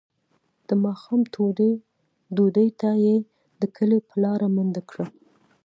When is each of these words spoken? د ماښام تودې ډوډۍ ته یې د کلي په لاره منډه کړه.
د 0.67 0.69
ماښام 0.83 1.21
تودې 1.33 1.71
ډوډۍ 2.35 2.69
ته 2.79 2.89
یې 3.05 3.15
د 3.59 3.61
کلي 3.75 3.99
په 4.07 4.15
لاره 4.23 4.47
منډه 4.55 4.81
کړه. 4.89 5.05